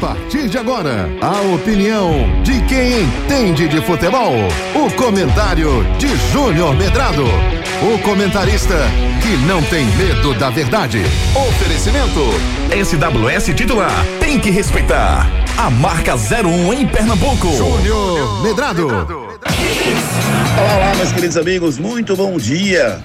partir 0.00 0.48
de 0.48 0.58
agora, 0.58 1.08
a 1.20 1.40
opinião 1.54 2.42
de 2.42 2.60
quem 2.66 3.02
entende 3.02 3.68
de 3.68 3.80
futebol. 3.80 4.34
O 4.74 4.90
comentário 4.92 5.84
de 5.98 6.08
Júnior 6.32 6.76
Medrado. 6.76 7.24
O 7.82 7.98
comentarista 8.02 8.74
que 9.22 9.36
não 9.46 9.62
tem 9.62 9.86
medo 9.96 10.34
da 10.34 10.50
verdade. 10.50 11.00
Oferecimento 11.34 12.20
SWS 12.70 13.54
titular. 13.54 14.04
Tem 14.20 14.38
que 14.38 14.50
respeitar. 14.50 15.26
A 15.56 15.70
marca 15.70 16.14
01 16.14 16.74
em 16.74 16.86
Pernambuco. 16.86 17.48
Júnior 17.56 18.42
Medrado. 18.42 18.88
Olá, 18.88 20.74
olá, 20.76 20.94
meus 20.96 21.12
queridos 21.12 21.36
amigos, 21.36 21.78
muito 21.78 22.14
bom 22.14 22.36
dia. 22.36 23.00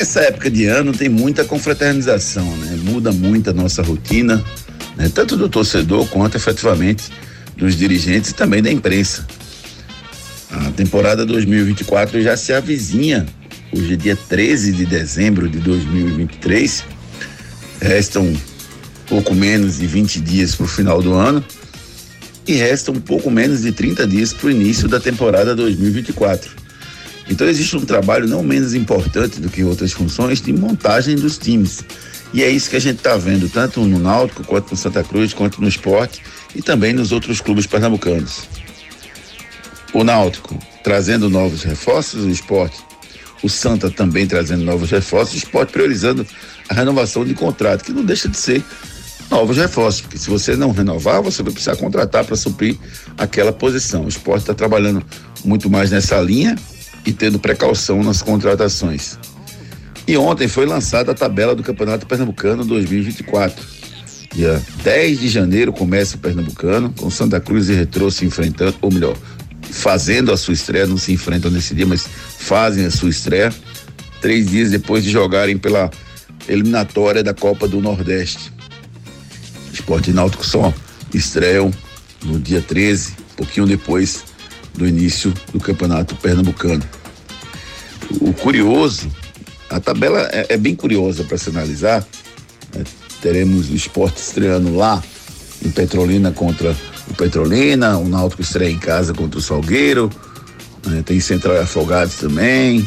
Essa 0.00 0.20
época 0.20 0.50
de 0.50 0.66
ano 0.66 0.92
tem 0.92 1.08
muita 1.08 1.44
confraternização, 1.44 2.44
né? 2.56 2.78
Muda 2.82 3.12
muito 3.12 3.50
a 3.50 3.52
nossa 3.52 3.82
rotina, 3.82 4.42
né? 4.96 5.10
tanto 5.12 5.36
do 5.36 5.48
torcedor 5.48 6.06
quanto 6.08 6.36
efetivamente 6.36 7.10
dos 7.56 7.76
dirigentes 7.76 8.30
e 8.30 8.34
também 8.34 8.62
da 8.62 8.70
imprensa. 8.70 9.26
A 10.50 10.70
temporada 10.72 11.24
2024 11.24 12.22
já 12.22 12.36
se 12.36 12.52
avizinha. 12.52 13.26
Hoje 13.74 13.94
é 13.94 13.96
dia 13.96 14.16
13 14.16 14.72
de 14.72 14.84
dezembro 14.84 15.48
de 15.48 15.58
2023. 15.58 16.84
Restam 17.80 18.32
pouco 19.08 19.34
menos 19.34 19.78
de 19.78 19.86
20 19.86 20.20
dias 20.20 20.54
para 20.54 20.64
o 20.64 20.68
final 20.68 21.00
do 21.00 21.14
ano 21.14 21.42
e 22.46 22.54
restam 22.54 22.94
pouco 22.94 23.30
menos 23.30 23.62
de 23.62 23.72
30 23.72 24.06
dias 24.06 24.32
para 24.32 24.48
o 24.48 24.50
início 24.50 24.88
da 24.88 25.00
temporada 25.00 25.54
2024. 25.54 26.50
Então 27.30 27.46
existe 27.46 27.76
um 27.76 27.84
trabalho 27.84 28.26
não 28.26 28.42
menos 28.42 28.74
importante 28.74 29.40
do 29.40 29.48
que 29.48 29.62
outras 29.62 29.92
funções 29.92 30.40
de 30.40 30.52
montagem 30.52 31.16
dos 31.16 31.38
times. 31.38 31.82
E 32.32 32.42
é 32.42 32.48
isso 32.48 32.70
que 32.70 32.76
a 32.76 32.80
gente 32.80 32.98
está 32.98 33.16
vendo, 33.16 33.48
tanto 33.48 33.80
no 33.82 33.98
Náutico, 33.98 34.42
quanto 34.44 34.70
no 34.70 34.76
Santa 34.76 35.04
Cruz, 35.04 35.34
quanto 35.34 35.60
no 35.60 35.68
esporte 35.68 36.22
e 36.54 36.62
também 36.62 36.92
nos 36.92 37.12
outros 37.12 37.40
clubes 37.40 37.66
pernambucanos. 37.66 38.48
O 39.92 40.02
Náutico 40.02 40.58
trazendo 40.82 41.28
novos 41.28 41.62
reforços, 41.62 42.24
o 42.24 42.30
esporte, 42.30 42.78
o 43.42 43.48
Santa 43.48 43.90
também 43.90 44.26
trazendo 44.26 44.64
novos 44.64 44.90
reforços, 44.90 45.34
o 45.34 45.38
esporte 45.38 45.72
priorizando 45.72 46.26
a 46.68 46.74
renovação 46.74 47.24
de 47.24 47.34
contrato, 47.34 47.84
que 47.84 47.92
não 47.92 48.04
deixa 48.04 48.28
de 48.28 48.36
ser 48.36 48.64
novos 49.30 49.56
reforços, 49.56 50.00
porque 50.00 50.18
se 50.18 50.30
você 50.30 50.56
não 50.56 50.72
renovar, 50.72 51.22
você 51.22 51.42
vai 51.42 51.52
precisar 51.52 51.76
contratar 51.76 52.24
para 52.24 52.36
suprir 52.36 52.76
aquela 53.16 53.52
posição. 53.52 54.04
O 54.04 54.08
esporte 54.08 54.42
está 54.42 54.54
trabalhando 54.54 55.04
muito 55.44 55.68
mais 55.68 55.90
nessa 55.90 56.20
linha 56.20 56.56
e 57.04 57.12
tendo 57.12 57.38
precaução 57.38 58.02
nas 58.02 58.22
contratações. 58.22 59.18
E 60.06 60.16
ontem 60.16 60.48
foi 60.48 60.66
lançada 60.66 61.12
a 61.12 61.14
tabela 61.14 61.54
do 61.54 61.62
Campeonato 61.62 62.06
Pernambucano 62.06 62.64
2024. 62.64 63.64
Dia 64.34 64.60
10 64.82 65.20
de 65.20 65.28
janeiro 65.28 65.72
começa 65.72 66.16
o 66.16 66.18
Pernambucano, 66.18 66.92
com 66.96 67.10
Santa 67.10 67.38
Cruz 67.38 67.68
e 67.68 67.74
Retrô 67.74 68.10
se 68.10 68.24
enfrentando, 68.24 68.76
ou 68.80 68.90
melhor, 68.90 69.16
fazendo 69.70 70.32
a 70.32 70.36
sua 70.36 70.54
estreia, 70.54 70.86
não 70.86 70.96
se 70.96 71.12
enfrentam 71.12 71.50
nesse 71.50 71.74
dia, 71.74 71.86
mas 71.86 72.06
fazem 72.38 72.84
a 72.84 72.90
sua 72.90 73.10
estreia, 73.10 73.52
três 74.20 74.48
dias 74.48 74.70
depois 74.70 75.04
de 75.04 75.10
jogarem 75.10 75.58
pela 75.58 75.90
eliminatória 76.48 77.22
da 77.22 77.34
Copa 77.34 77.68
do 77.68 77.80
Nordeste. 77.80 78.52
Esporte 79.72 80.10
e 80.10 80.12
Náutico 80.12 80.44
só 80.44 80.72
estreiam 81.12 81.70
no 82.24 82.38
dia 82.38 82.62
13, 82.62 83.14
pouquinho 83.36 83.66
depois 83.66 84.24
do 84.74 84.86
início 84.86 85.32
do 85.52 85.60
Campeonato 85.60 86.16
Pernambucano. 86.16 86.82
O 88.20 88.32
curioso, 88.32 89.10
a 89.72 89.80
tabela 89.80 90.28
é, 90.30 90.46
é 90.50 90.56
bem 90.56 90.74
curiosa 90.74 91.24
para 91.24 91.38
se 91.38 91.50
analisar. 91.50 92.06
Né? 92.74 92.84
Teremos 93.20 93.70
o 93.70 93.74
esporte 93.74 94.18
estreando 94.18 94.74
lá 94.76 95.02
em 95.64 95.70
Petrolina 95.70 96.30
contra 96.30 96.76
o 97.08 97.14
Petrolina, 97.14 97.98
o 97.98 98.08
Náutico 98.08 98.42
estreia 98.42 98.70
em 98.70 98.78
casa 98.78 99.12
contra 99.12 99.38
o 99.38 99.42
Salgueiro, 99.42 100.10
né? 100.86 101.02
tem 101.04 101.20
Central 101.20 101.56
e 101.56 101.58
Afogados 101.60 102.16
também, 102.16 102.86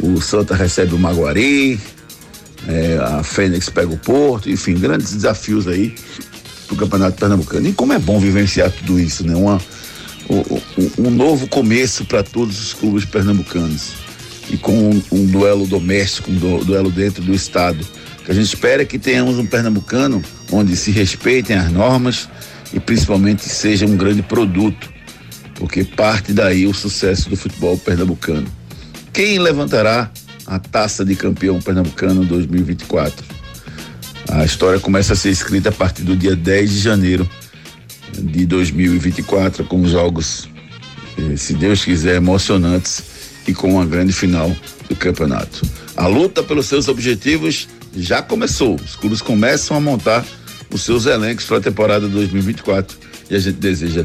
o 0.00 0.20
Santa 0.20 0.54
recebe 0.54 0.94
o 0.94 0.98
Maguari, 0.98 1.80
é, 2.68 2.98
a 2.98 3.22
Fênix 3.22 3.68
pega 3.68 3.92
o 3.92 3.98
Porto, 3.98 4.50
enfim, 4.50 4.74
grandes 4.74 5.12
desafios 5.12 5.66
aí 5.66 5.94
pro 6.66 6.76
Campeonato 6.76 7.18
Pernambucano. 7.18 7.68
E 7.68 7.72
como 7.72 7.92
é 7.92 7.98
bom 7.98 8.18
vivenciar 8.18 8.70
tudo 8.70 8.98
isso, 8.98 9.26
né? 9.26 9.34
Uma, 9.34 9.60
um, 10.30 11.06
um 11.06 11.10
novo 11.10 11.46
começo 11.46 12.04
para 12.06 12.22
todos 12.22 12.58
os 12.58 12.72
clubes 12.72 13.04
pernambucanos. 13.04 14.03
E 14.50 14.56
com 14.56 14.72
um, 14.72 15.02
um 15.10 15.26
duelo 15.26 15.66
doméstico, 15.66 16.30
um 16.30 16.36
du, 16.36 16.64
duelo 16.64 16.90
dentro 16.90 17.22
do 17.22 17.32
estado. 17.32 17.84
Que 18.24 18.30
a 18.30 18.34
gente 18.34 18.46
espera 18.46 18.84
que 18.84 18.98
tenhamos 18.98 19.38
um 19.38 19.46
pernambucano 19.46 20.22
onde 20.50 20.76
se 20.76 20.90
respeitem 20.90 21.56
as 21.56 21.70
normas 21.70 22.28
e 22.72 22.80
principalmente 22.80 23.48
seja 23.48 23.86
um 23.86 23.96
grande 23.96 24.22
produto, 24.22 24.92
porque 25.54 25.84
parte 25.84 26.32
daí 26.32 26.66
o 26.66 26.74
sucesso 26.74 27.28
do 27.28 27.36
futebol 27.36 27.76
pernambucano. 27.78 28.46
Quem 29.12 29.38
levantará 29.38 30.10
a 30.46 30.58
taça 30.58 31.04
de 31.04 31.14
campeão 31.14 31.60
pernambucano 31.60 32.24
2024? 32.24 33.24
A 34.30 34.44
história 34.44 34.80
começa 34.80 35.12
a 35.12 35.16
ser 35.16 35.30
escrita 35.30 35.68
a 35.68 35.72
partir 35.72 36.02
do 36.02 36.16
dia 36.16 36.34
10 36.34 36.70
de 36.70 36.80
janeiro 36.80 37.28
de 38.12 38.46
2024 38.46 39.64
com 39.64 39.86
jogos, 39.86 40.48
eh, 41.18 41.36
se 41.36 41.54
Deus 41.54 41.84
quiser, 41.84 42.16
emocionantes 42.16 43.13
e 43.46 43.54
com 43.54 43.74
uma 43.74 43.86
grande 43.86 44.12
final 44.12 44.54
do 44.88 44.96
campeonato. 44.96 45.62
A 45.96 46.06
luta 46.06 46.42
pelos 46.42 46.66
seus 46.66 46.88
objetivos 46.88 47.68
já 47.96 48.22
começou. 48.22 48.76
Os 48.76 48.96
clubes 48.96 49.20
começam 49.20 49.76
a 49.76 49.80
montar 49.80 50.24
os 50.72 50.82
seus 50.82 51.06
elencos 51.06 51.44
para 51.44 51.58
a 51.58 51.60
temporada 51.60 52.08
2024 52.08 52.96
e 53.30 53.36
a 53.36 53.38
gente 53.38 53.56
deseja 53.56 54.04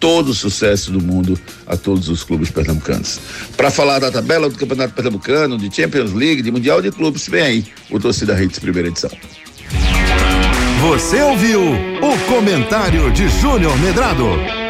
todo 0.00 0.28
o 0.28 0.34
sucesso 0.34 0.90
do 0.92 1.00
mundo 1.00 1.38
a 1.66 1.76
todos 1.76 2.08
os 2.08 2.22
clubes 2.22 2.50
pernambucanos. 2.50 3.20
Para 3.56 3.70
falar 3.70 3.98
da 3.98 4.10
tabela 4.10 4.48
do 4.48 4.56
Campeonato 4.56 4.94
Pernambucano, 4.94 5.58
de 5.58 5.74
Champions 5.74 6.12
League, 6.12 6.42
de 6.42 6.50
Mundial 6.50 6.80
de 6.80 6.90
Clubes, 6.90 7.28
vem 7.28 7.42
aí 7.42 7.66
o 7.90 7.98
Torcida 7.98 8.34
Redes 8.34 8.58
primeira 8.58 8.88
edição. 8.88 9.10
Você 10.80 11.20
ouviu 11.20 11.60
o 11.60 12.32
comentário 12.32 13.10
de 13.12 13.28
Júnior 13.40 13.76
Medrado, 13.80 14.26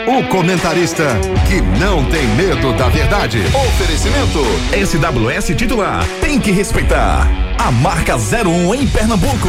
o 0.09 0.25
comentarista 0.29 1.05
que 1.47 1.61
não 1.79 2.03
tem 2.07 2.27
medo 2.29 2.73
da 2.73 2.89
verdade. 2.89 3.43
Oferecimento 3.69 4.41
SWS 4.73 5.55
titular. 5.55 6.03
Tem 6.21 6.41
que 6.41 6.51
respeitar. 6.51 7.29
A 7.59 7.71
marca 7.71 8.17
01 8.17 8.75
em 8.75 8.87
Pernambuco. 8.87 9.49